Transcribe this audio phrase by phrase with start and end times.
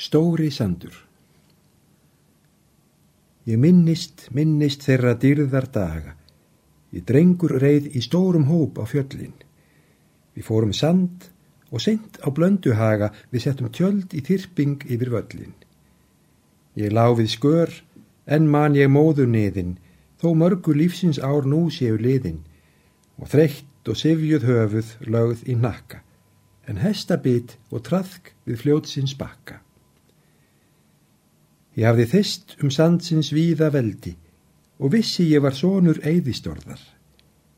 [0.00, 0.94] Stóri sandur
[3.44, 6.14] Ég minnist, minnist þeirra dyrðar daga.
[6.96, 9.36] Ég drengur reið í stórum hóp á fjöllin.
[10.32, 11.28] Við fórum sand
[11.68, 15.52] og seint á blönduhaga við settum tjöld í þyrping yfir völlin.
[16.80, 17.76] Ég láfið skör,
[18.24, 19.76] en man ég móðu niðin,
[20.16, 22.40] þó mörgu lífsins ár nú séu liðin,
[23.20, 26.00] og þreytt og sifjuð höfuð lögð í nakka,
[26.64, 29.60] en hestabit og trafk við fljótsins bakka.
[31.80, 34.10] Ég hafði þist um sandsins víða veldi
[34.80, 36.80] og vissi ég var sonur eyðistorðar.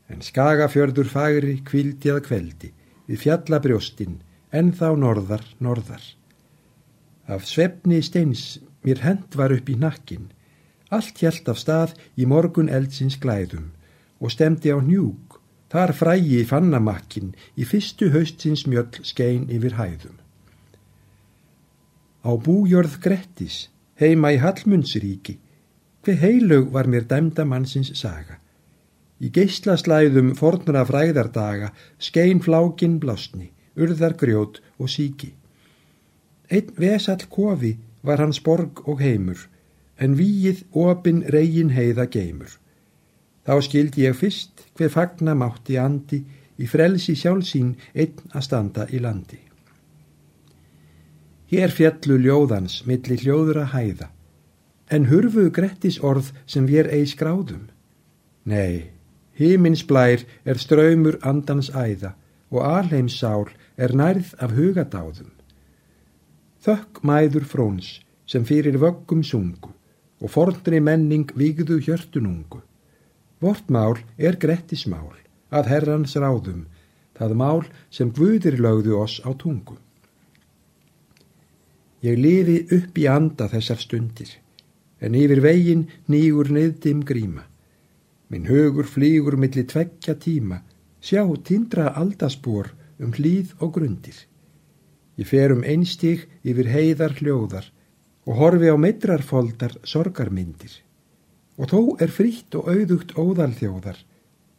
[0.07, 2.69] En skagafjörður fagri kvildi að kveldi
[3.09, 4.21] við fjallabrjóstinn
[4.55, 6.05] en þá norðar, norðar.
[7.27, 10.29] Af svefni steins mér hend var upp í nakkin,
[10.87, 13.73] allt hjælt af stað í morgun eldsins glæðum
[14.23, 20.15] og stemdi á njúk, þar frægi fannamakkin í fyrstu haustsins mjöll skein yfir hæðum.
[22.23, 23.65] Á bújörð Grettis
[24.03, 25.37] heima í Hallmundsríki,
[26.03, 28.39] hver heilug var mér dæmda mannsins saga.
[29.23, 35.31] Í geyslaslæðum fornra fræðardaga skein flákin blásni, urðar grjót og síki.
[36.51, 39.47] Einn vesall kofi var hans borg og heimur,
[39.97, 42.51] en víið opin reygin heiða geimur.
[43.47, 46.19] Þá skildi ég fyrst hver fagna mátti andi
[46.59, 49.39] í frelsi sjálfsín einn að standa í landi.
[51.53, 54.07] Hér fjallu ljóðans milli hljóðura hæða,
[54.89, 57.67] en hurfuð grettis orð sem við eigi skráðum.
[58.49, 58.89] Nei,
[59.37, 62.15] hímins blær er ströymur andans æða
[62.49, 63.45] og alheims sál
[63.77, 65.29] er nærð af hugadáðum.
[66.65, 67.93] Þökk mæður fróns
[68.25, 69.75] sem fyrir vöggum sungu
[70.25, 72.65] og forndri menning vigðu hjörtunungu.
[73.45, 75.13] Vort mál er grettis mál,
[75.53, 76.65] að herrans ráðum,
[77.13, 79.77] það mál sem guðir lögðu oss á tungu.
[82.03, 84.27] Ég lifi upp í anda þessar stundir,
[84.99, 87.45] en yfir veginn nýgur neðdim gríma.
[88.27, 90.59] Minn högur flýgur millir tveggja tíma,
[90.99, 94.17] sjá tindra aldaspor um hlýð og grundir.
[95.15, 97.71] Ég fer um einstík yfir heiðar hljóðar
[98.27, 100.75] og horfi á meitrarfoldar sorgarmyndir.
[101.55, 103.95] Og þó er frítt og auðugt óðalþjóðar,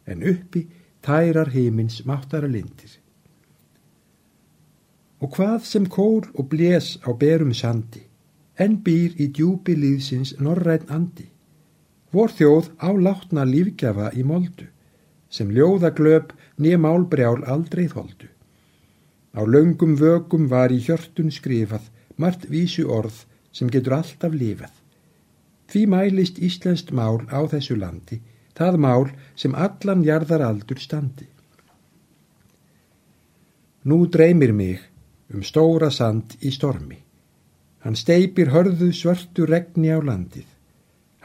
[0.09, 0.65] en uppi
[1.05, 3.04] tærar heimins máttara lindir
[5.21, 8.03] og hvað sem kól og blés á berum sandi,
[8.59, 11.27] en býr í djúpi líðsins norræn andi.
[12.11, 14.67] Vor þjóð á látna lífgjafa í moldu,
[15.29, 18.29] sem ljóðaglöp nýja málbrjál aldrei þóldu.
[19.35, 24.71] Á laungum vögum var í hjörtun skrifað margt vísu orð sem getur alltaf lifað.
[25.67, 28.21] Því mælist Íslandst mál á þessu landi,
[28.55, 31.27] það mál sem allan jarðaraldur standi.
[33.85, 34.79] Nú dreymir mig
[35.33, 36.99] um stóra sand í stormi.
[37.85, 40.47] Hann steipir hörðu svörtu regni á landið.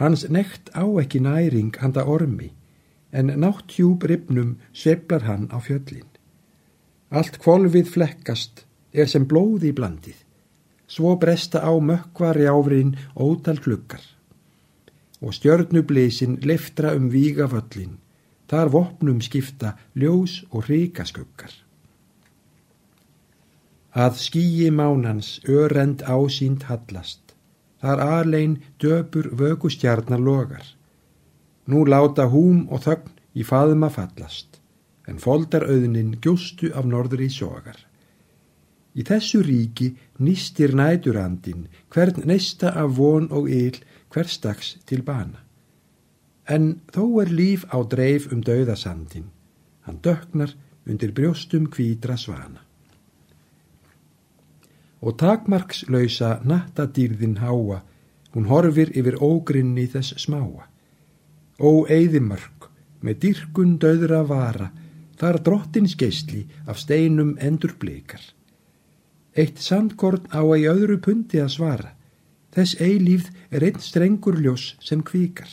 [0.00, 2.50] Hans nekt á ekki næring handa ormi,
[3.12, 6.09] en nátt hjúp ribnum sveplar hann á fjöllin.
[7.10, 10.16] Allt kvolvið flekkast er sem blóði blandið,
[10.87, 14.03] svo bresta á mökkva rjáfrin ótal klukkar.
[15.21, 17.99] Og stjörnublísin leftra um vígaföllin,
[18.49, 21.53] þar vopnum skipta ljós og ríkaskuggar.
[23.91, 27.34] Að skýi mánans örend ásýnd hallast,
[27.83, 30.62] þar aðlein döpur vögustjarnar logar.
[31.67, 34.61] Nú láta húm og þögn í faðma fallast,
[35.11, 37.83] en foldar auðnin gjóstu af norður í sogar.
[38.95, 39.91] Í þessu ríki
[40.22, 43.83] nýstir næturandin hvern neista af von og yl
[44.15, 45.43] hverstags til bana.
[46.47, 49.31] En þó er líf á dreif um dauðasandin,
[49.83, 50.55] hann döknar
[50.87, 52.70] undir brjóstum kvítra svana
[55.00, 57.81] og takmarkslausa nattadýrðin háa,
[58.34, 60.66] hún horfir yfir ógrinni þess smáa.
[61.61, 62.69] Ó eigðimörk,
[63.00, 64.71] með dyrkun döðra vara,
[65.21, 68.22] þar drottins geysli af steinum endur bleikar.
[69.37, 71.91] Eitt sandkorn á að í öðru pundi að svara,
[72.54, 75.51] þess eilífð er einn strengur ljós sem kvíkar.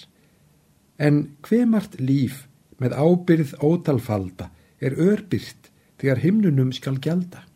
[0.97, 2.47] En hvemart líf
[2.81, 4.49] með ábyrð ótalfalda
[4.81, 7.46] er örbyrt þegar himnunum skal gjalda.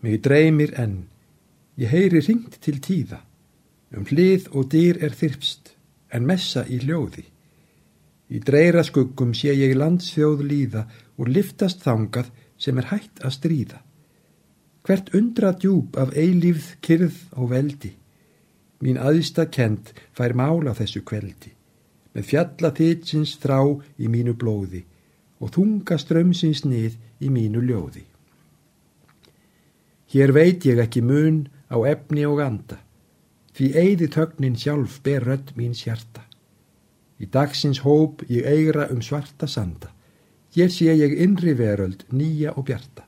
[0.00, 1.08] Mig dreymir enn,
[1.74, 3.18] ég heyri ringt til tíða,
[3.96, 5.72] um hlið og dýr er þyrpst,
[6.14, 7.24] en messa í hljóði.
[8.30, 10.84] Í dreira skuggum sé ég landsfjóð líða
[11.18, 12.28] og liftast þangað
[12.60, 13.80] sem er hægt að stríða.
[14.86, 17.90] Hvert undra djúb af eilífð, kyrð og veldi.
[18.84, 21.50] Mín aðsta kent fær mála þessu kveldi,
[22.14, 23.58] með fjalla þitsins þrá
[23.98, 24.84] í mínu blóði
[25.42, 28.04] og þunga strömsins nið í mínu ljóði.
[30.08, 32.78] Hér veit ég ekki mun á efni og anda,
[33.52, 36.22] því eigði tögnin sjálf ber rödd mín sjarta.
[37.20, 39.90] Í dagsins hóp ég eigra um svarta sanda,
[40.56, 43.04] hér sé ég innri veröld nýja og bjarta.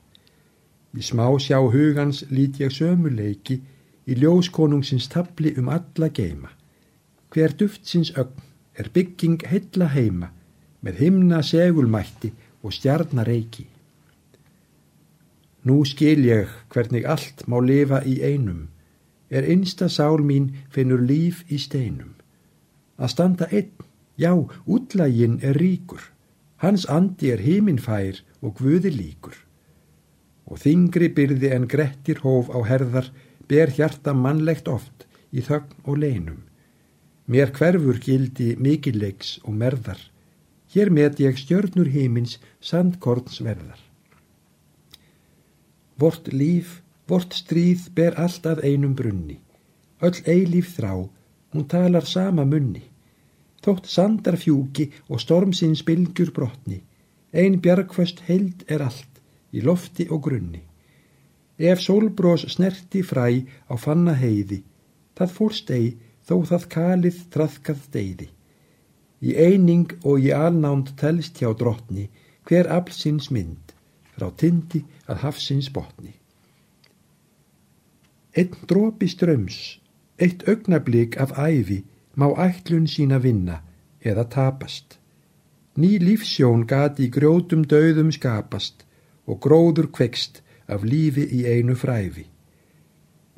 [0.93, 3.57] Í smá sjá hugans lít ég sömuleiki
[4.05, 6.53] í ljóskonungsins tabli um alla geima.
[7.33, 8.45] Hver duftsins ögn
[8.77, 10.29] er bygging heilla heima
[10.85, 13.70] með himna segulmætti og stjarnareiki.
[15.61, 18.69] Nú skil ég hvernig allt má lifa í einum,
[19.29, 22.15] er einsta sál mín finnur líf í steinum.
[22.97, 23.69] Að standa einn,
[24.17, 24.33] já,
[24.65, 26.01] útlægin er ríkur,
[26.65, 29.37] hans andi er heiminfær og guði líkur.
[30.49, 33.11] Og þingri byrði en grettir hóf á herðar,
[33.45, 36.41] ber hjarta mannlegt oft í þögn og leinum.
[37.29, 40.01] Mér hverfur gildi mikilleiks og merðar,
[40.73, 43.90] hér met ég stjörnur heimins sandkornsverðar.
[46.01, 49.35] Vort líf, vort stríð ber allt að einum brunni.
[50.01, 50.93] Öll eilíf þrá,
[51.53, 52.81] hún talar sama munni.
[53.61, 56.79] Þótt sandar fjúki og stormsins bylgjur brotni.
[57.31, 59.21] Ein bjargföst held er allt,
[59.53, 60.63] í lofti og grunni.
[61.61, 63.27] Ef sólbrós snerti fræ
[63.69, 64.63] á fanna heiði,
[65.13, 65.91] það fórst ei
[66.25, 68.29] þó það kalið traðkað deyði.
[69.21, 72.07] Í eining og í alnánd telst hjá drottni
[72.49, 73.70] hver aflsins mynd
[74.21, 76.13] frá tindi að hafsins botni.
[78.37, 79.57] Einn drópi ströms,
[80.21, 81.81] eitt augnablík af æfi
[82.15, 83.63] má ætlun sína vinna
[84.05, 84.99] eða tapast.
[85.75, 88.85] Ný lífsjón gati í grjótum döðum skapast
[89.25, 92.27] og gróður kvekst af lífi í einu fræfi.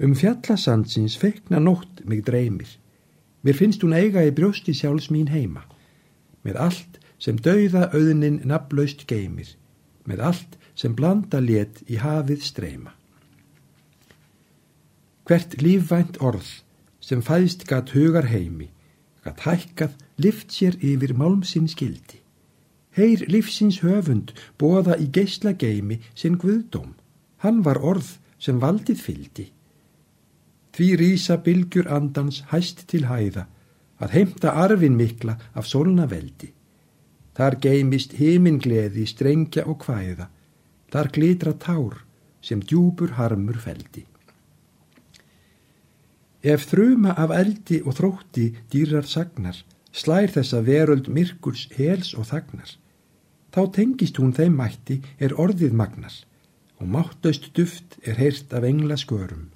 [0.04, 2.68] Um fjallasandsins feikna nótt mig dreymir.
[3.44, 5.64] Mér finnst hún eiga í brjósti sjálfs mín heima.
[6.44, 9.54] Með allt sem dauða auðnin naflaust geymir.
[10.10, 12.94] Með allt sem blanda létt í hafið streyma.
[15.24, 16.50] Hvert lífvænt orð
[17.04, 18.70] sem fæðst gatt hugar heimi,
[19.24, 22.20] gatt hækkað, lift sér yfir málmsinn skildi.
[22.94, 26.94] Heyr lífsins höfund bóða í geysla geimi sinn guðdóm.
[27.42, 29.46] Hann var orð sem valdið fyldi.
[30.74, 33.48] Því rýsa bylgjur andans hæst til hæða,
[34.02, 36.52] að heimta arfin mikla af solna veldi.
[37.34, 40.30] Þar geimist heimingleði strengja og hvæða,
[40.94, 42.04] Þar glitra tár
[42.46, 44.04] sem djúbur harmur feldi.
[46.44, 49.58] Ef þruma af eldi og þrótti dýrar sagnar,
[49.90, 52.76] slær þessa veröld myrkurs hels og þagnar.
[53.54, 56.14] Þá tengist hún þeim mætti er orðið magnar
[56.82, 59.50] og máttaust duft er heyrt af engla skörum.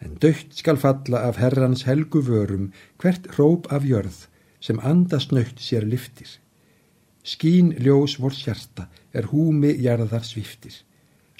[0.00, 2.70] En dögt skal falla af herrans helgu vörum
[3.02, 4.24] hvert róp af jörð
[4.58, 6.40] sem andasnögt sér liftir.
[7.22, 10.72] Skín ljós vor sjarta er húmi jarðar sviftir.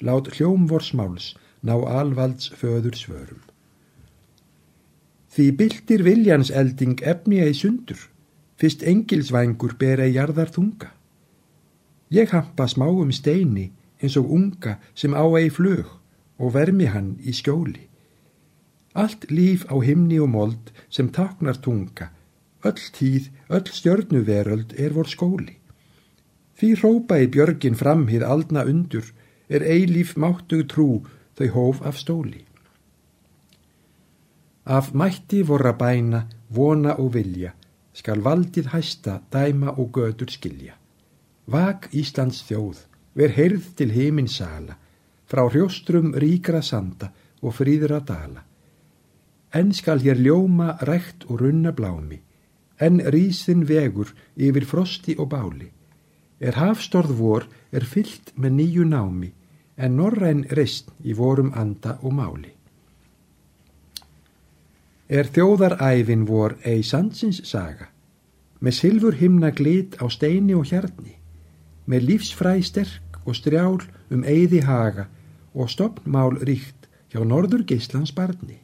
[0.01, 3.41] Lát hljóm vor smáls ná alvalds föður svörum.
[5.31, 7.99] Því byltir viljans elding efni í sundur,
[8.59, 10.89] fyrst engilsvængur ber að jarðar þunga.
[12.11, 15.87] Ég hampa smáum steini eins og unga sem á í flög
[16.41, 17.87] og vermi hann í skjóli.
[18.93, 22.11] Allt líf á himni og mold sem taknar tunga,
[22.67, 25.60] öll tíð, öll stjörnuveröld er vor skóli.
[26.61, 29.07] Því hrópa í björgin fram hið aldna undur,
[29.49, 30.99] er eilíf máttug trú
[31.39, 32.43] þau hóf af stóli.
[34.69, 37.55] Af mætti vorra bæna, vona og vilja,
[37.97, 40.77] skal valdið hæsta, dæma og götur skilja.
[41.49, 42.85] Vak Íslands þjóð,
[43.17, 44.77] ver heyrð til heiminn sala,
[45.25, 47.09] frá hrjóstrum ríkra sanda
[47.41, 48.45] og fríðra dala.
[49.49, 52.21] En skal hér ljóma rætt og runna blámi,
[52.77, 55.71] en rísin vegur yfir frosti og báli
[56.41, 59.29] er hafstorð vor er fyllt með nýju námi
[59.77, 62.51] en norræn reist í vorum anda og máli.
[65.11, 67.89] Er þjóðaræfin vor ei sandsins saga,
[68.59, 71.17] með silfur himna glit á steini og hjarni,
[71.85, 73.81] með lífsfræ sterk og strjál
[74.13, 75.07] um eiði haga
[75.53, 78.61] og stopnmál ríkt hjá norður Geislands barni.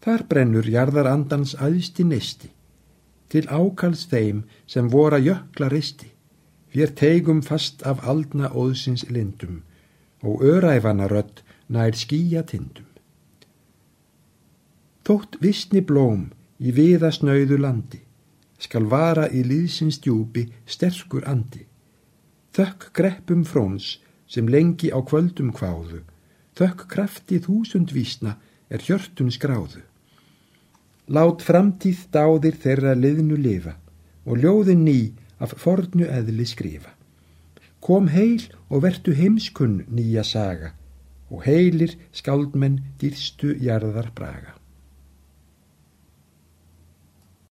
[0.00, 2.48] Þar brennur jarðarandans aðsti nesti,
[3.28, 6.08] til ákals þeim sem voru að jökla risti,
[6.72, 9.62] Vér tegum fast af aldna óðsins lindum
[10.22, 12.86] og öræfana rödd nær skýja tindum.
[15.06, 16.28] Þótt vissni blóm
[16.62, 18.02] í viðasnauðu landi
[18.60, 21.64] skal vara í líðsins djúpi sterkur andi.
[22.54, 23.96] Þökk greppum fróns
[24.30, 26.04] sem lengi á kvöldum kváðu,
[26.54, 28.36] þökk krafti þúsund vísna
[28.70, 29.82] er hjörtun skráðu.
[31.10, 33.74] Lát framtíð dáðir þeirra liðnu lifa
[34.26, 35.00] og ljóðin ný
[35.40, 36.92] af fornu eðli skrifa.
[37.80, 40.74] Kom heil og vertu heimskunn nýja saga
[41.30, 44.59] og heilir skáldmenn dýrstu jarðar braga.